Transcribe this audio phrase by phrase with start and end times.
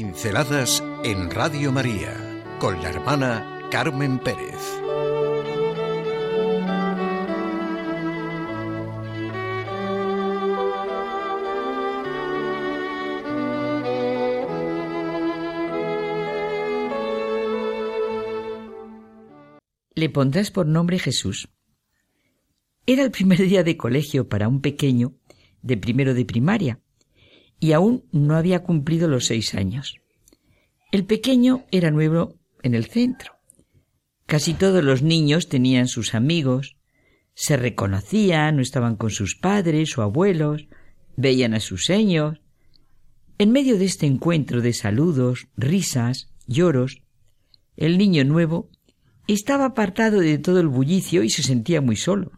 [0.00, 2.14] Pinceladas en Radio María
[2.60, 4.54] con la hermana Carmen Pérez.
[19.96, 21.48] Le pondrás por nombre Jesús.
[22.86, 25.14] Era el primer día de colegio para un pequeño
[25.60, 26.78] de primero de primaria
[27.60, 29.96] y aún no había cumplido los seis años.
[30.92, 33.34] El pequeño era nuevo en el centro.
[34.26, 36.76] Casi todos los niños tenían sus amigos,
[37.34, 40.66] se reconocían, no estaban con sus padres o abuelos,
[41.16, 42.40] veían a sus seños.
[43.38, 47.02] En medio de este encuentro de saludos, risas, lloros,
[47.76, 48.70] el niño nuevo
[49.28, 52.32] estaba apartado de todo el bullicio y se sentía muy solo.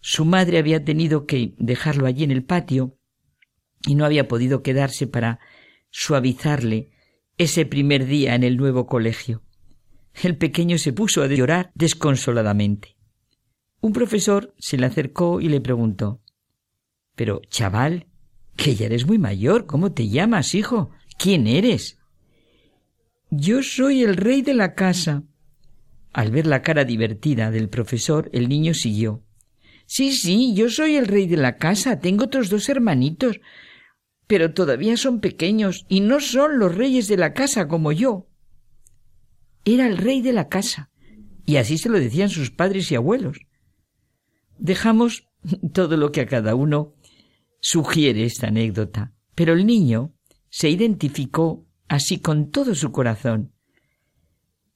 [0.00, 2.96] Su madre había tenido que dejarlo allí en el patio
[3.86, 5.38] y no había podido quedarse para
[5.90, 6.90] suavizarle
[7.38, 9.42] ese primer día en el nuevo colegio.
[10.14, 12.96] El pequeño se puso a llorar desconsoladamente.
[13.80, 16.22] Un profesor se le acercó y le preguntó
[17.14, 18.06] Pero, chaval,
[18.56, 20.90] que ya eres muy mayor, ¿cómo te llamas, hijo?
[21.18, 21.98] ¿Quién eres?
[23.30, 25.22] Yo soy el rey de la casa.
[26.12, 29.22] Al ver la cara divertida del profesor, el niño siguió.
[29.86, 32.00] Sí, sí, yo soy el rey de la casa.
[32.00, 33.40] Tengo otros dos hermanitos
[34.26, 38.28] pero todavía son pequeños y no son los reyes de la casa como yo.
[39.64, 40.90] Era el rey de la casa,
[41.44, 43.38] y así se lo decían sus padres y abuelos.
[44.58, 45.28] Dejamos
[45.72, 46.94] todo lo que a cada uno
[47.60, 50.12] sugiere esta anécdota, pero el niño
[50.50, 53.52] se identificó así con todo su corazón.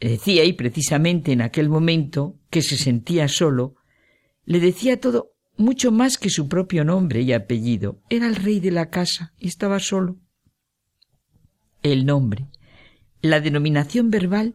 [0.00, 3.76] Decía y precisamente en aquel momento que se sentía solo,
[4.44, 8.00] le decía todo mucho más que su propio nombre y apellido.
[8.10, 10.18] Era el rey de la casa y estaba solo.
[11.82, 12.46] El nombre,
[13.20, 14.54] la denominación verbal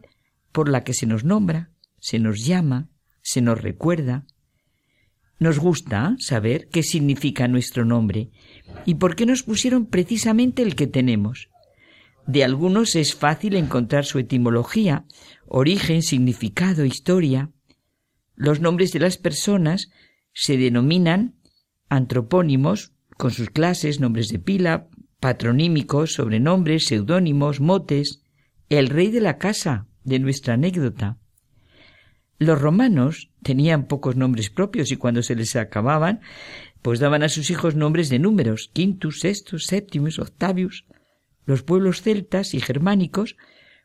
[0.52, 2.88] por la que se nos nombra, se nos llama,
[3.22, 4.26] se nos recuerda.
[5.38, 8.30] Nos gusta saber qué significa nuestro nombre
[8.84, 11.48] y por qué nos pusieron precisamente el que tenemos.
[12.26, 15.04] De algunos es fácil encontrar su etimología,
[15.46, 17.50] origen, significado, historia.
[18.36, 19.90] Los nombres de las personas
[20.32, 21.36] se denominan
[21.88, 24.88] antropónimos con sus clases, nombres de pila,
[25.20, 28.22] patronímicos, sobrenombres, seudónimos, motes,
[28.68, 31.18] el rey de la casa de nuestra anécdota.
[32.38, 36.20] Los romanos tenían pocos nombres propios y cuando se les acababan,
[36.80, 40.86] pues daban a sus hijos nombres de números, quintus, sextus, séptimos, octavius.
[41.44, 43.36] Los pueblos celtas y germánicos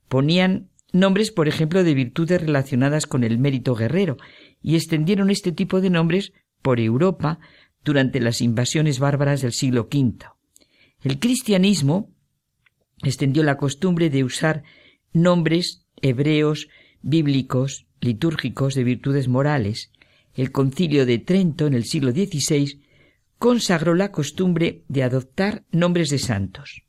[0.08, 4.18] ponían nombres, por ejemplo, de virtudes relacionadas con el mérito guerrero,
[4.62, 7.40] y extendieron este tipo de nombres por Europa
[7.84, 10.26] durante las invasiones bárbaras del siglo V.
[11.04, 12.12] El cristianismo
[13.04, 14.64] extendió la costumbre de usar
[15.14, 16.68] nombres hebreos,
[17.02, 19.92] bíblicos, litúrgicos de virtudes morales.
[20.34, 22.82] El concilio de Trento en el siglo XVI
[23.38, 26.84] consagró la costumbre de adoptar nombres de santos.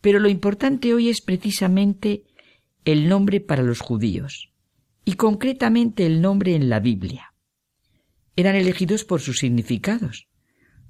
[0.00, 2.24] Pero lo importante hoy es precisamente
[2.84, 4.52] el nombre para los judíos
[5.06, 7.32] y concretamente el nombre en la Biblia.
[8.34, 10.28] Eran elegidos por sus significados.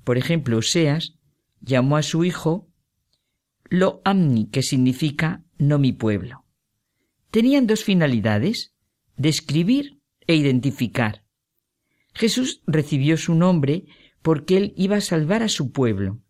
[0.05, 1.19] Por ejemplo, Oseas
[1.61, 2.67] llamó a su hijo
[3.69, 6.47] Lo Amni, que significa no mi pueblo.
[7.31, 8.73] Tenían dos finalidades,
[9.19, 11.23] describir e identificar.
[12.15, 13.85] Jesús recibió su nombre
[14.23, 16.23] porque él iba a salvar a su pueblo.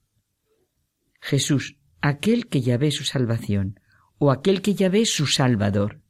[1.21, 3.79] Jesús, aquel que ya ve su salvación,
[4.19, 6.01] o aquel que ya ve su Salvador.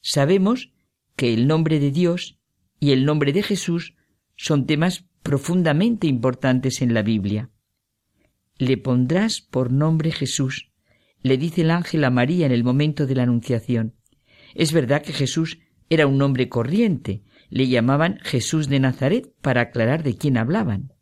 [0.00, 0.72] Sabemos
[1.20, 2.38] que el nombre de Dios
[2.78, 3.94] y el nombre de Jesús
[4.36, 7.50] son temas profundamente importantes en la Biblia.
[8.56, 10.70] Le pondrás por nombre Jesús,
[11.20, 13.96] le dice el ángel a María en el momento de la Anunciación.
[14.54, 15.58] Es verdad que Jesús
[15.90, 20.94] era un nombre corriente, le llamaban Jesús de Nazaret para aclarar de quién hablaban.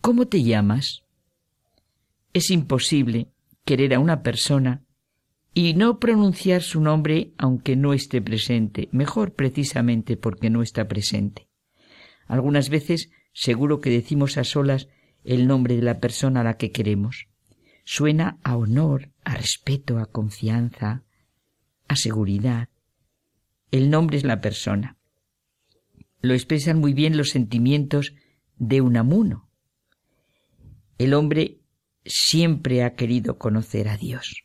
[0.00, 1.04] ¿Cómo te llamas?
[2.32, 3.30] Es imposible
[3.64, 4.82] querer a una persona
[5.52, 11.48] y no pronunciar su nombre aunque no esté presente, mejor precisamente porque no está presente.
[12.26, 14.88] Algunas veces seguro que decimos a solas
[15.24, 17.26] el nombre de la persona a la que queremos.
[17.84, 21.04] Suena a honor, a respeto, a confianza,
[21.88, 22.68] a seguridad.
[23.70, 24.96] El nombre es la persona.
[26.20, 28.14] Lo expresan muy bien los sentimientos
[28.56, 29.48] de un amuno.
[30.98, 31.60] El hombre
[32.04, 34.44] siempre ha querido conocer a Dios.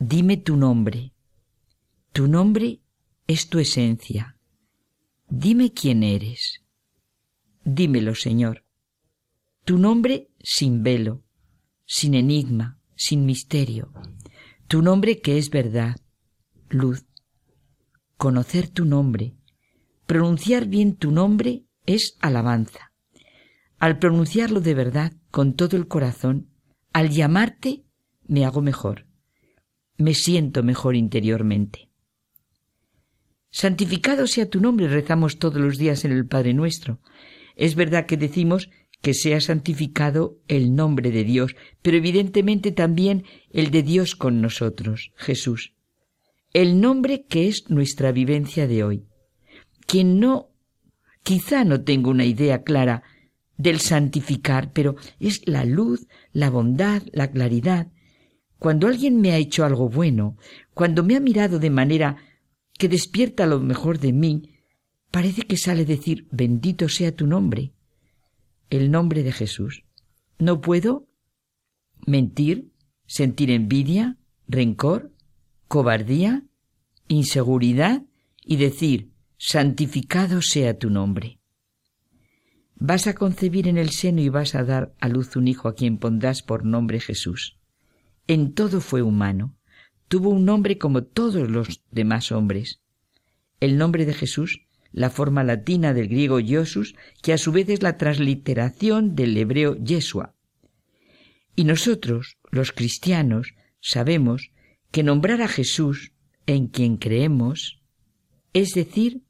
[0.00, 1.12] Dime tu nombre.
[2.12, 2.80] Tu nombre
[3.28, 4.36] es tu esencia.
[5.28, 6.62] Dime quién eres.
[7.64, 8.64] Dímelo, Señor.
[9.64, 11.22] Tu nombre sin velo,
[11.86, 13.92] sin enigma, sin misterio.
[14.66, 15.96] Tu nombre que es verdad,
[16.68, 17.06] luz.
[18.16, 19.36] Conocer tu nombre,
[20.06, 22.92] pronunciar bien tu nombre es alabanza.
[23.78, 26.50] Al pronunciarlo de verdad, con todo el corazón,
[26.92, 27.84] al llamarte,
[28.26, 29.03] me hago mejor.
[29.96, 31.88] Me siento mejor interiormente.
[33.50, 37.00] Santificado sea tu nombre, rezamos todos los días en el Padre nuestro.
[37.54, 38.68] Es verdad que decimos
[39.00, 45.12] que sea santificado el nombre de Dios, pero evidentemente también el de Dios con nosotros,
[45.14, 45.74] Jesús.
[46.52, 49.04] El nombre que es nuestra vivencia de hoy.
[49.86, 50.50] Quien no,
[51.22, 53.02] quizá no tenga una idea clara
[53.56, 57.88] del santificar, pero es la luz, la bondad, la claridad.
[58.64, 60.38] Cuando alguien me ha hecho algo bueno,
[60.72, 62.16] cuando me ha mirado de manera
[62.78, 64.54] que despierta lo mejor de mí,
[65.10, 67.74] parece que sale decir bendito sea tu nombre,
[68.70, 69.84] el nombre de Jesús.
[70.38, 71.06] No puedo
[72.06, 72.72] mentir,
[73.04, 74.16] sentir envidia,
[74.48, 75.12] rencor,
[75.68, 76.44] cobardía,
[77.06, 78.04] inseguridad
[78.46, 81.38] y decir santificado sea tu nombre.
[82.76, 85.74] Vas a concebir en el seno y vas a dar a luz un hijo a
[85.74, 87.58] quien pondrás por nombre Jesús.
[88.26, 89.54] En todo fue humano.
[90.08, 92.80] Tuvo un nombre como todos los demás hombres.
[93.60, 97.82] El nombre de Jesús, la forma latina del griego Iosus, que a su vez es
[97.82, 100.34] la transliteración del hebreo Yeshua.
[101.56, 104.50] Y nosotros, los cristianos, sabemos
[104.90, 106.12] que nombrar a Jesús,
[106.46, 107.80] en quien creemos,
[108.52, 109.22] es decir,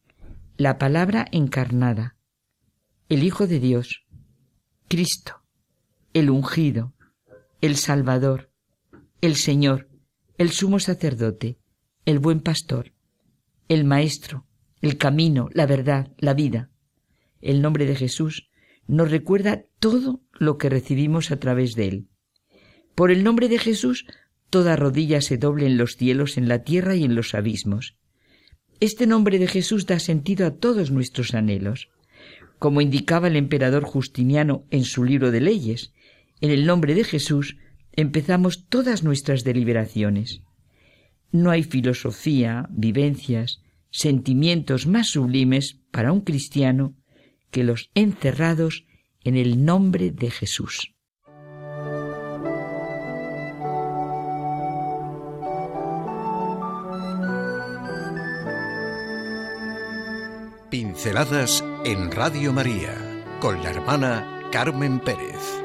[0.56, 2.16] la palabra encarnada,
[3.08, 4.04] el Hijo de Dios,
[4.88, 5.42] Cristo,
[6.12, 6.92] el ungido,
[7.60, 8.50] el Salvador,
[9.26, 9.88] el Señor,
[10.36, 11.58] el sumo sacerdote,
[12.04, 12.92] el buen pastor,
[13.68, 14.46] el Maestro,
[14.82, 16.70] el camino, la verdad, la vida.
[17.40, 18.50] El nombre de Jesús
[18.86, 22.08] nos recuerda todo lo que recibimos a través de él.
[22.94, 24.06] Por el nombre de Jesús,
[24.50, 27.96] toda rodilla se doble en los cielos, en la tierra y en los abismos.
[28.80, 31.88] Este nombre de Jesús da sentido a todos nuestros anhelos
[32.58, 35.92] como indicaba el emperador Justiniano en su libro de leyes.
[36.40, 37.56] En el nombre de Jesús
[37.96, 40.42] empezamos todas nuestras deliberaciones.
[41.30, 43.60] No hay filosofía, vivencias,
[43.90, 46.96] sentimientos más sublimes para un cristiano
[47.50, 48.84] que los encerrados
[49.22, 50.90] en el nombre de Jesús.
[60.70, 65.63] Pinceladas en Radio María con la hermana Carmen Pérez.